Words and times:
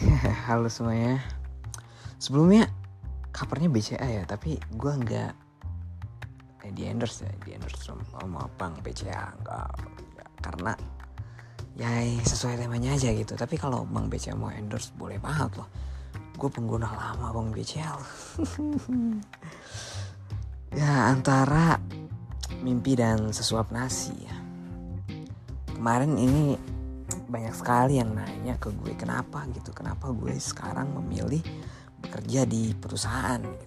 Halo 0.48 0.72
semuanya. 0.72 1.20
Sebelumnya 2.16 2.72
covernya 3.36 3.68
BCA 3.68 4.08
ya, 4.08 4.22
tapi 4.24 4.56
gue 4.56 4.92
nggak 4.96 5.32
eh, 6.64 6.72
di 6.72 6.88
endorse 6.88 7.28
ya, 7.28 7.32
di 7.44 7.52
endorse 7.52 7.84
sama 7.84 8.04
sama 8.08 8.48
Bang 8.56 8.80
BCA 8.80 9.36
enggak, 9.36 9.68
enggak. 9.76 10.30
karena 10.40 10.72
ya 11.76 11.88
sesuai 12.24 12.64
temanya 12.64 12.96
aja 12.96 13.12
gitu. 13.12 13.36
Tapi 13.36 13.60
kalau 13.60 13.84
Bang 13.84 14.08
BCA 14.08 14.32
mau 14.32 14.48
endorse 14.48 14.96
boleh 14.96 15.20
banget 15.20 15.60
loh. 15.60 15.68
Gue 16.40 16.48
pengguna 16.48 16.88
lama 16.88 17.36
Bang 17.36 17.52
BCA 17.52 17.92
ya 20.80 21.12
antara 21.12 21.76
mimpi 22.64 22.96
dan 22.96 23.36
sesuap 23.36 23.68
nasi 23.68 24.16
ya. 24.16 24.36
Kemarin 25.76 26.16
ini 26.16 26.56
banyak 27.30 27.54
sekali 27.54 28.02
yang 28.02 28.10
nanya 28.12 28.58
ke 28.58 28.74
gue 28.74 28.92
kenapa 28.98 29.46
gitu? 29.54 29.70
Kenapa 29.70 30.10
gue 30.10 30.34
sekarang 30.36 30.90
memilih 30.98 31.40
bekerja 32.02 32.44
di 32.44 32.74
perusahaan? 32.74 33.40
Gitu. 33.40 33.66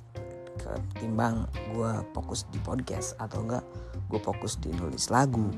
ketimbang 0.54 1.50
gue 1.74 1.92
fokus 2.14 2.46
di 2.54 2.62
podcast 2.62 3.18
atau 3.18 3.42
enggak 3.42 3.66
gue 4.08 4.22
fokus 4.22 4.62
di 4.62 4.70
nulis 4.70 5.10
lagu 5.10 5.50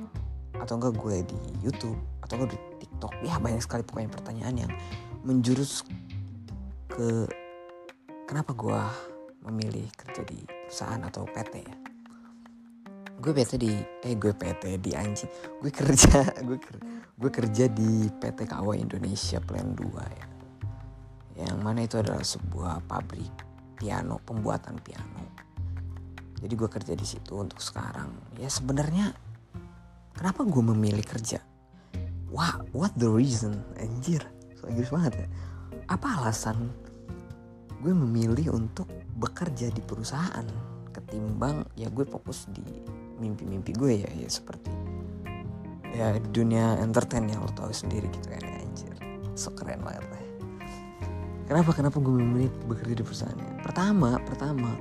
atau 0.56 0.80
enggak 0.80 0.96
gue 0.98 1.18
di 1.30 1.40
YouTube 1.62 2.00
atau 2.24 2.40
enggak 2.40 2.56
di 2.56 2.60
TikTok. 2.86 3.14
Ya 3.22 3.36
banyak 3.38 3.60
sekali 3.60 3.84
pokoknya 3.84 4.10
pertanyaan 4.16 4.56
yang 4.56 4.72
menjurus 5.28 5.84
ke 6.88 7.28
kenapa 8.26 8.56
gue 8.56 8.82
memilih 9.46 9.86
kerja 9.94 10.24
di 10.26 10.48
perusahaan 10.48 11.04
atau 11.06 11.28
PT 11.28 11.54
ya 11.60 11.95
gue 13.16 13.32
PT 13.32 13.52
di 13.56 13.72
eh 14.04 14.16
gue 14.20 14.34
PT 14.36 14.80
di 14.84 14.92
anjing. 14.92 15.32
Gue 15.64 15.72
kerja 15.72 16.28
gue 16.48 16.58
kerja 16.60 16.84
gue 17.16 17.32
kerja 17.32 17.66
di 17.72 18.12
PT 18.12 18.44
KW 18.44 18.76
Indonesia 18.76 19.40
Plan 19.40 19.72
2 19.72 20.20
ya. 20.20 20.28
Yang 21.36 21.58
mana 21.64 21.80
itu 21.84 21.96
adalah 22.00 22.24
sebuah 22.24 22.84
pabrik 22.88 23.32
piano 23.80 24.20
pembuatan 24.24 24.80
piano. 24.84 25.24
Jadi 26.36 26.54
gue 26.54 26.70
kerja 26.70 26.94
di 26.94 27.08
situ 27.08 27.40
untuk 27.40 27.64
sekarang. 27.64 28.36
Ya 28.36 28.52
sebenarnya 28.52 29.16
kenapa 30.12 30.44
gue 30.44 30.64
memilih 30.76 31.04
kerja? 31.08 31.40
Wah 32.32 32.60
what 32.76 32.92
the 33.00 33.08
reason? 33.08 33.64
Anjir 33.80 34.24
so 34.60 34.68
Inggris 34.68 34.92
banget 34.92 35.24
ya. 35.24 35.28
Apa 35.88 36.20
alasan 36.20 36.68
gue 37.80 37.94
memilih 37.96 38.60
untuk 38.60 38.92
bekerja 39.16 39.72
di 39.72 39.80
perusahaan 39.80 40.76
ketimbang 40.92 41.68
ya 41.76 41.92
gue 41.92 42.08
fokus 42.08 42.48
di 42.52 42.64
mimpi-mimpi 43.20 43.72
gue 43.76 44.04
ya, 44.06 44.10
ya 44.16 44.30
seperti 44.30 44.72
ya 45.96 46.20
dunia 46.36 46.76
entertain 46.84 47.24
yang 47.32 47.40
lo 47.40 47.52
tau 47.56 47.72
sendiri 47.72 48.12
gitu 48.12 48.28
kan 48.28 48.44
anjir. 48.44 48.96
So 49.40 49.56
keren 49.56 49.80
banget 49.80 50.04
lah. 50.12 50.24
Kenapa 51.46 51.72
kenapa 51.72 51.98
gue 52.02 52.12
memilih 52.12 52.52
bekerja 52.68 53.00
di 53.00 53.04
perusahaannya 53.06 53.62
pertama 53.62 54.18
pertama 54.26 54.72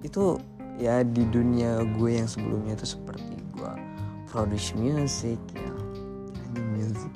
itu 0.00 0.40
ya 0.80 1.02
di 1.04 1.26
dunia 1.28 1.84
gue 1.98 2.10
yang 2.16 2.26
sebelumnya 2.30 2.78
itu 2.78 2.96
seperti 2.96 3.34
gue 3.54 3.72
produce 4.30 4.72
music 4.78 5.38
ya 5.52 5.72
music 6.74 7.12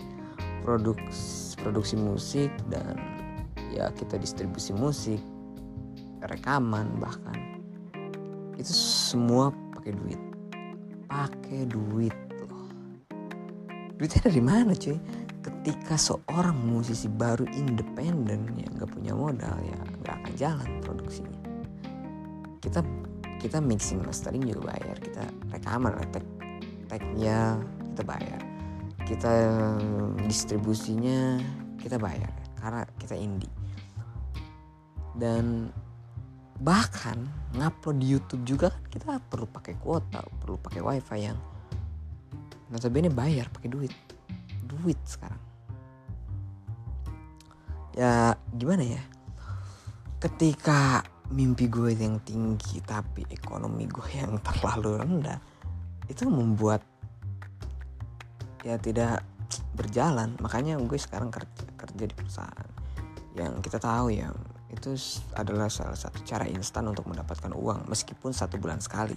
produksi 0.60 1.56
produksi 1.58 1.94
musik 1.98 2.50
dan 2.68 2.98
ya 3.72 3.88
kita 3.96 4.20
distribusi 4.20 4.76
musik 4.76 5.22
rekaman 6.26 6.86
bahkan. 7.02 7.58
Itu 8.54 8.70
semua 8.70 9.50
pakai 9.82 9.98
duit. 9.98 10.20
Pakai 11.10 11.60
duit 11.66 12.14
loh. 12.46 12.70
Duitnya 13.98 14.30
dari 14.30 14.38
mana 14.38 14.78
cuy? 14.78 14.94
Ketika 15.42 15.98
seorang 15.98 16.54
musisi 16.54 17.10
baru 17.10 17.42
independen 17.50 18.46
yang 18.54 18.78
nggak 18.78 18.94
punya 18.94 19.10
modal 19.10 19.58
ya 19.58 19.74
nggak 20.06 20.14
akan 20.22 20.32
jalan 20.38 20.70
produksinya. 20.86 21.42
Kita 22.62 22.78
kita 23.42 23.58
mixing 23.58 24.06
mastering 24.06 24.46
juga 24.46 24.70
bayar. 24.70 25.02
Kita 25.02 25.26
rekaman 25.50 25.98
tag 26.14 26.22
tagnya 26.86 27.58
kita 27.90 28.02
bayar. 28.06 28.40
Kita 29.02 29.34
distribusinya 30.22 31.42
kita 31.82 31.98
bayar 31.98 32.30
karena 32.62 32.86
kita 33.02 33.18
indie. 33.18 33.50
Dan 35.18 35.74
bahkan 36.62 37.18
ngupload 37.58 37.98
di 37.98 38.06
YouTube 38.14 38.46
juga 38.46 38.70
kan 38.70 38.82
kita 38.86 39.18
perlu 39.18 39.50
pakai 39.50 39.74
kuota 39.82 40.22
perlu 40.38 40.62
pakai 40.62 40.78
wifi 40.78 41.18
yang 41.26 41.38
notabene 42.72 43.12
bayar 43.12 43.52
pakai 43.52 43.68
duit. 43.68 43.92
Duit 44.64 44.96
sekarang. 45.04 45.38
Ya 47.92 48.32
gimana 48.56 48.80
ya? 48.80 49.02
Ketika 50.16 51.04
mimpi 51.28 51.68
gue 51.68 51.92
yang 51.92 52.16
tinggi 52.24 52.80
tapi 52.80 53.28
ekonomi 53.28 53.84
gue 53.84 54.08
yang 54.24 54.40
terlalu 54.40 55.04
rendah 55.04 55.38
itu 56.08 56.24
membuat 56.24 56.80
ya 58.64 58.80
tidak 58.80 59.20
berjalan. 59.76 60.32
Makanya 60.40 60.80
gue 60.80 60.96
sekarang 60.96 61.28
kerja 61.28 61.68
kerja 61.76 62.04
di 62.08 62.14
perusahaan. 62.16 62.68
Yang 63.36 63.52
kita 63.68 63.76
tahu 63.76 64.08
ya 64.16 64.32
itu 64.72 64.96
adalah 65.36 65.68
salah 65.68 65.96
satu 65.96 66.24
cara 66.24 66.48
instan 66.48 66.88
untuk 66.88 67.04
mendapatkan 67.04 67.52
uang 67.52 67.86
meskipun 67.92 68.32
satu 68.32 68.56
bulan 68.56 68.80
sekali. 68.80 69.16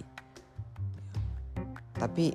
Tapi 1.96 2.30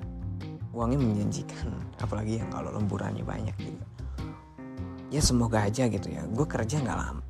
uangnya 0.74 0.98
menjanjikan 0.98 1.70
apalagi 2.04 2.42
yang 2.42 2.50
kalau 2.50 2.74
lemburannya 2.74 3.22
banyak 3.22 3.54
gitu 3.60 3.86
ya 5.12 5.20
semoga 5.20 5.68
aja 5.68 5.92
gitu 5.92 6.08
ya. 6.08 6.24
Gue 6.24 6.48
kerja 6.48 6.80
nggak 6.80 6.98
lama 6.98 7.22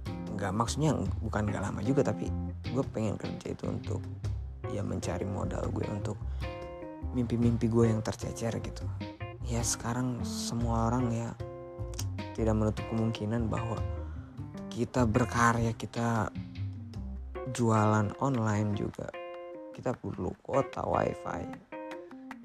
nggak 0.42 0.58
maksudnya 0.58 0.90
bukan 1.22 1.46
nggak 1.54 1.62
lama 1.62 1.80
juga 1.86 2.02
tapi 2.02 2.26
gue 2.66 2.84
pengen 2.90 3.14
kerja 3.14 3.54
itu 3.54 3.62
untuk 3.70 4.02
ya 4.74 4.82
mencari 4.82 5.22
modal 5.22 5.70
gue 5.70 5.86
untuk 5.86 6.18
mimpi-mimpi 7.14 7.70
gue 7.70 7.94
yang 7.94 8.02
tercecer 8.02 8.50
gitu. 8.58 8.82
Ya 9.46 9.62
sekarang 9.62 10.18
semua 10.26 10.90
orang 10.90 11.14
ya 11.14 11.30
tidak 12.34 12.58
menutup 12.58 12.82
kemungkinan 12.90 13.46
bahwa 13.46 13.78
kita 14.72 15.04
berkarya 15.04 15.76
kita 15.76 16.32
jualan 17.52 18.08
online 18.24 18.72
juga. 18.72 19.12
Kita 19.76 19.92
perlu 19.92 20.32
kuota 20.40 20.84
wifi 20.88 21.44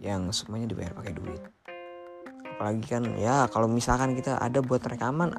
yang 0.03 0.27
semuanya 0.35 0.67
dibayar 0.75 0.91
pakai 0.95 1.13
duit. 1.15 1.41
Apalagi 2.55 2.83
kan 2.83 3.03
ya 3.15 3.47
kalau 3.47 3.71
misalkan 3.71 4.11
kita 4.11 4.41
ada 4.43 4.59
buat 4.59 4.83
rekaman 4.83 5.31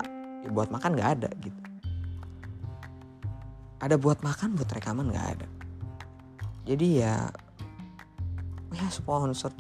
ya 0.47 0.49
buat 0.49 0.73
makan 0.73 0.97
nggak 0.97 1.11
ada 1.21 1.31
gitu. 1.45 1.61
Ada 3.79 4.01
buat 4.01 4.25
makan 4.25 4.57
buat 4.57 4.71
rekaman 4.73 5.13
nggak 5.13 5.29
ada. 5.39 5.49
Jadi 6.65 7.05
ya 7.05 7.29
ya 8.73 8.87
sponsor 8.93 9.53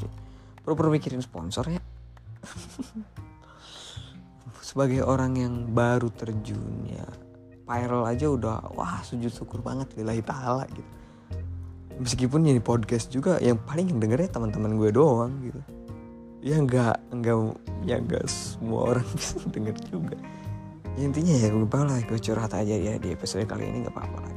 perlu 0.64 0.76
perlu 0.76 0.90
mikirin 0.96 1.20
sponsor 1.20 1.68
ya. 1.68 1.82
Sebagai 4.68 5.00
orang 5.00 5.32
yang 5.40 5.54
baru 5.72 6.12
terjun 6.12 6.84
ya 6.92 7.08
viral 7.68 8.08
aja 8.08 8.26
udah 8.32 8.72
wah 8.72 9.04
sujud 9.04 9.28
syukur 9.28 9.60
banget 9.60 9.92
lillahi 10.00 10.24
ta'ala 10.24 10.64
gitu. 10.72 10.90
Meskipun 12.00 12.48
ini 12.48 12.64
podcast 12.64 13.12
juga 13.12 13.36
yang 13.44 13.60
paling 13.60 13.92
yang 13.92 14.00
dengernya 14.00 14.32
teman-teman 14.32 14.80
gue 14.80 14.88
doang 14.88 15.32
gitu. 15.44 15.60
Ya 16.40 16.56
nggak 16.64 17.12
nggak 17.12 17.36
ya 17.84 18.00
nggak 18.00 18.24
semua 18.24 18.96
orang 18.96 19.06
bisa 19.18 19.36
denger 19.52 19.76
juga. 19.92 20.16
Ya, 20.96 21.06
intinya 21.06 21.34
ya 21.36 21.48
gue 21.52 21.68
lah 21.68 22.00
gue 22.08 22.18
curhat 22.18 22.56
aja 22.56 22.74
ya 22.74 22.96
di 22.96 23.12
episode 23.12 23.44
kali 23.44 23.68
ini 23.68 23.84
nggak 23.84 23.94
apa-apa 23.94 24.18
lah. 24.24 24.34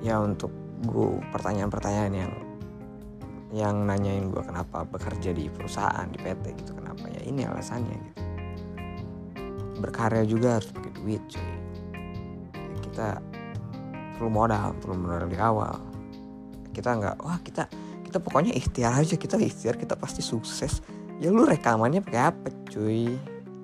Ya 0.00 0.22
untuk 0.22 0.54
gue 0.86 1.18
pertanyaan-pertanyaan 1.34 2.14
yang 2.14 2.32
yang 3.50 3.76
nanyain 3.82 4.30
gue 4.30 4.42
kenapa 4.46 4.86
bekerja 4.86 5.34
di 5.34 5.50
perusahaan 5.50 6.06
di 6.06 6.22
PT 6.22 6.62
gitu 6.62 6.78
kenapa 6.78 7.10
ya 7.10 7.26
ini 7.26 7.42
alasannya 7.42 7.96
gitu. 7.98 8.22
Berkarya 9.80 10.22
juga 10.28 10.60
harus 10.60 10.70
pakai 10.70 10.92
duit 10.94 11.24
cuy 11.26 11.59
kita 12.90 13.22
perlu 14.18 14.28
modal 14.28 14.76
perlu 14.82 15.00
modal 15.00 15.30
di 15.30 15.38
awal. 15.40 15.78
Kita 16.74 16.98
nggak 16.98 17.16
wah 17.22 17.38
kita 17.40 17.64
kita 18.04 18.18
pokoknya 18.18 18.52
ikhtiar 18.52 18.98
aja 18.98 19.14
kita 19.14 19.38
ikhtiar 19.38 19.78
kita 19.78 19.94
pasti 19.94 20.20
sukses. 20.20 20.82
Ya 21.22 21.30
lu 21.30 21.46
rekamannya 21.46 22.02
pakai 22.02 22.22
apa 22.34 22.48
cuy? 22.68 23.14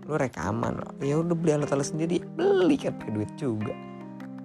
Lu 0.06 0.14
rekaman 0.14 0.81
ya 1.02 1.19
udah 1.19 1.34
beli 1.34 1.58
alat-alat 1.58 1.90
sendiri 1.90 2.23
beli 2.23 2.78
kan 2.78 2.94
pakai 2.94 3.12
duit 3.12 3.31
juga. 3.34 3.75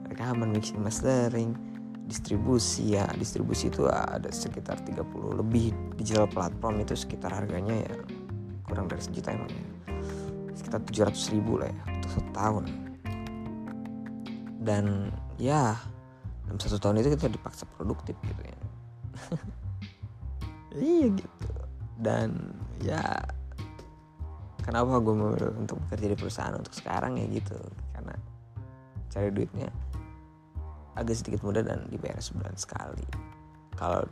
Rekaman 0.10 0.52
mixing 0.52 0.82
mastering 0.82 1.56
distribusi 2.10 3.00
ya 3.00 3.08
distribusi 3.16 3.72
itu 3.72 3.88
ada 3.88 4.28
sekitar 4.28 4.84
30 4.84 5.06
lebih 5.40 5.72
digital 5.96 6.28
platform 6.28 6.84
itu 6.84 6.92
sekitar 6.98 7.32
harganya 7.32 7.88
ya 7.88 7.96
kurang 8.68 8.92
dari 8.92 9.00
sejuta 9.00 9.32
emang 9.32 9.48
ya. 9.48 9.66
Sekitar 10.58 10.84
700 10.84 11.34
ribu 11.38 11.62
lah 11.62 11.72
ya 11.72 11.82
untuk 11.88 12.10
satu 12.20 12.32
tahun 12.36 12.64
dan 14.62 15.10
ya 15.42 15.74
dalam 16.46 16.58
satu 16.62 16.78
tahun 16.78 17.02
itu 17.02 17.18
kita 17.18 17.34
dipaksa 17.34 17.66
produktif 17.66 18.14
gitu 18.22 18.42
ya. 18.46 18.60
Iya 20.72 21.12
gitu. 21.20 21.52
Dan 22.00 22.56
ya 22.80 23.04
kenapa 24.64 25.04
gue 25.04 25.12
memilih 25.12 25.52
untuk 25.60 25.84
bekerja 25.84 26.08
di 26.08 26.16
perusahaan 26.16 26.56
untuk 26.56 26.72
sekarang 26.72 27.20
ya 27.20 27.28
gitu. 27.28 27.60
Karena 27.92 28.16
cari 29.12 29.36
duitnya 29.36 29.68
agak 30.96 31.20
sedikit 31.20 31.44
mudah 31.44 31.60
dan 31.60 31.92
dibayar 31.92 32.24
sebulan 32.24 32.56
sekali. 32.56 33.04
Kalau 33.76 34.08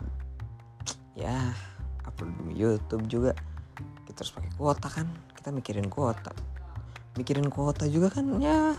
ya 1.16 1.56
upload 2.04 2.36
di 2.44 2.60
YouTube 2.60 3.08
juga 3.08 3.32
kita 4.04 4.28
harus 4.28 4.36
pakai 4.36 4.52
kuota 4.60 4.88
kan. 4.92 5.08
Kita 5.32 5.56
mikirin 5.56 5.88
kuota. 5.88 6.36
Mikirin 7.16 7.48
kuota 7.48 7.88
juga 7.88 8.12
kan 8.12 8.36
ya 8.44 8.76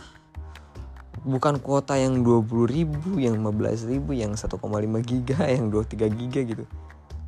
bukan 1.21 1.61
kuota 1.61 2.01
yang 2.01 2.25
20 2.25 2.65
ribu 2.65 3.21
yang 3.21 3.37
15 3.45 3.93
ribu 3.93 4.17
yang 4.17 4.33
1,5 4.33 4.57
giga 5.05 5.41
yang 5.45 5.69
23 5.69 6.09
giga 6.09 6.41
gitu. 6.49 6.65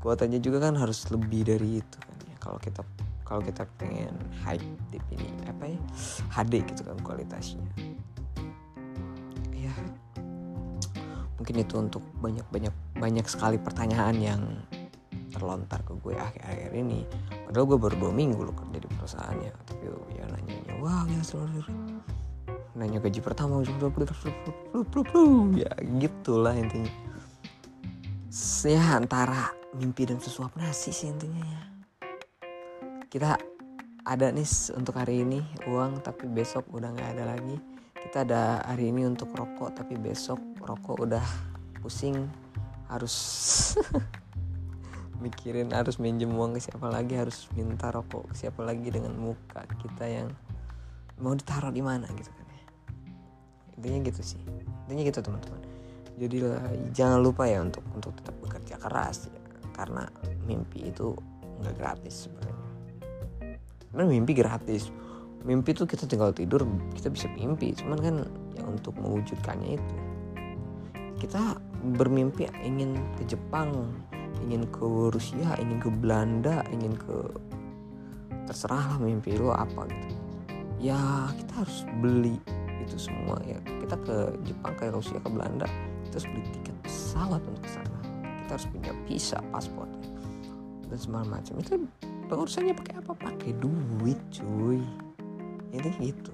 Kuotanya 0.00 0.41
juga 0.41 0.65
kan 0.65 0.75
harus 0.81 1.05
lebih 1.12 1.44
dari 1.47 1.85
itu 1.85 1.97
kan 2.00 2.17
ya. 2.25 2.37
Kalau 2.41 2.59
kita 2.59 2.81
kalau 3.23 3.41
kita 3.44 3.65
pengen 3.81 4.12
high 4.44 4.61
tip 4.93 5.05
ini 5.12 5.29
apa 5.49 5.65
ya 5.69 5.79
HD 6.33 6.65
gitu 6.73 6.83
kan 6.89 6.97
kualitasnya. 7.05 7.65
Ya 9.53 9.73
mungkin 11.37 11.55
itu 11.61 11.75
untuk 11.77 12.03
banyak 12.19 12.44
banyak 12.49 12.75
banyak 12.97 13.27
sekali 13.29 13.61
pertanyaan 13.61 14.17
yang 14.19 14.43
terlontar 15.33 15.81
ke 15.85 15.97
gue 16.00 16.17
akhir-akhir 16.17 16.73
ini. 16.77 17.05
Padahal 17.49 17.65
gue 17.69 17.79
baru 17.81 17.94
dua 18.09 18.12
minggu 18.12 18.41
loh 18.41 18.56
kerja 18.56 18.79
di 18.85 18.89
perusahaannya. 18.89 19.53
Tapi 19.69 19.85
ya 20.17 20.25
nanya 20.33 20.55
nanya 20.65 20.75
wow 20.81 21.05
ya 21.09 21.21
seluruh 21.25 21.65
nanya 22.73 23.05
gaji 23.05 23.21
pertama 23.21 23.61
ya 25.53 25.71
gitulah 26.01 26.55
intinya. 26.57 26.93
Ya 28.65 28.83
antara 28.97 29.53
mimpi 29.77 30.09
dan 30.09 30.17
sesuap 30.17 30.57
nasi 30.57 30.89
sih 30.89 31.13
intinya 31.13 31.45
ya. 31.45 31.63
Kita 33.13 33.37
ada 34.09 34.27
nih 34.33 34.49
untuk 34.73 34.97
hari 34.97 35.21
ini 35.21 35.45
uang 35.69 36.01
tapi 36.01 36.25
besok 36.33 36.65
udah 36.73 36.97
nggak 36.97 37.11
ada 37.19 37.37
lagi. 37.37 37.61
Kita 37.93 38.25
ada 38.25 38.65
hari 38.65 38.89
ini 38.89 39.05
untuk 39.05 39.31
rokok 39.37 39.77
tapi 39.77 40.01
besok 40.01 40.41
rokok 40.65 41.05
udah 41.05 41.25
pusing 41.85 42.25
harus 42.89 43.15
mikirin 45.23 45.71
harus 45.71 46.01
minjem 46.03 46.33
uang 46.35 46.59
ke 46.59 46.61
siapa 46.67 46.89
lagi 46.91 47.15
harus 47.15 47.47
minta 47.55 47.89
rokok 47.95 48.33
ke 48.33 48.35
siapa 48.35 48.65
lagi 48.67 48.91
dengan 48.91 49.15
muka 49.15 49.65
kita 49.81 50.05
yang 50.09 50.29
mau 51.23 51.33
ditaruh 51.33 51.71
di 51.71 51.81
mana 51.81 52.11
gitu 52.19 52.29
kan 52.35 52.42
intinya 53.79 53.99
gitu 54.09 54.23
sih. 54.23 54.43
Intinya 54.87 55.03
gitu 55.07 55.21
teman-teman. 55.23 55.61
Jadi 56.21 56.37
jangan 56.93 57.19
lupa 57.25 57.49
ya 57.49 57.65
untuk 57.65 57.83
untuk 57.97 58.13
tetap 58.21 58.37
bekerja 58.45 58.75
keras 58.77 59.33
ya. 59.33 59.41
Karena 59.73 60.05
mimpi 60.45 60.93
itu 60.93 61.17
nggak 61.63 61.75
gratis 61.81 62.29
sebenarnya. 62.29 62.69
Sebenarnya 63.89 64.11
mimpi 64.11 64.33
gratis. 64.37 64.93
Mimpi 65.43 65.75
tuh 65.75 65.91
kita 65.91 66.07
tinggal 66.07 66.31
tidur 66.31 66.63
kita 66.95 67.09
bisa 67.09 67.27
mimpi. 67.33 67.75
Cuman 67.75 67.99
kan 67.99 68.17
yang 68.55 68.79
untuk 68.79 68.95
mewujudkannya 69.01 69.81
itu. 69.81 69.97
Kita 71.19 71.59
bermimpi 71.97 72.47
ingin 72.63 72.95
ke 73.19 73.27
Jepang 73.27 73.91
ingin 74.43 74.67
ke 74.75 74.87
Rusia 75.11 75.55
ingin 75.63 75.79
ke 75.79 75.91
Belanda 75.91 76.67
ingin 76.75 76.99
ke 76.99 77.31
terserah 78.47 78.95
lah 78.95 78.99
mimpi 78.99 79.39
lo 79.39 79.55
apa 79.55 79.87
gitu. 79.87 80.15
Ya 80.83 81.31
kita 81.39 81.63
harus 81.63 81.87
beli 82.03 82.37
itu 82.93 83.09
semua 83.09 83.41
ya. 83.49 83.56
Kita 83.65 83.97
ke 84.05 84.37
Jepang 84.44 84.77
ke 84.77 84.93
Rusia 84.93 85.17
ke 85.17 85.29
Belanda 85.33 85.65
kita 86.12 86.21
harus 86.21 86.29
beli 86.29 86.44
tiket 86.53 86.77
pesawat 86.85 87.41
untuk 87.49 87.65
sana. 87.65 88.00
Kita 88.44 88.50
harus 88.61 88.69
punya 88.69 88.93
visa 89.09 89.41
paspor 89.49 89.89
dan 90.93 90.99
semacam 91.00 91.33
macam. 91.41 91.55
Itu 91.56 91.75
pengurusannya 92.29 92.77
pakai 92.77 92.94
apa? 93.00 93.12
Pakai 93.17 93.50
duit 93.56 94.21
cuy. 94.29 94.85
Itu 95.73 95.89
gitu. 95.97 96.33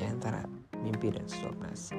Ya 0.00 0.08
antara 0.08 0.48
mimpi 0.80 1.12
dan 1.12 1.28
sesuap 1.28 1.60
nasi 1.60 1.98